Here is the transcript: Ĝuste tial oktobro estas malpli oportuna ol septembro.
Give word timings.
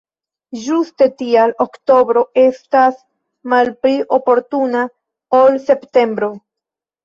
Ĝuste 0.61 1.07
tial 1.19 1.53
oktobro 1.65 2.23
estas 2.45 2.99
malpli 3.55 3.95
oportuna 4.21 4.89
ol 5.45 5.63
septembro. 5.71 6.35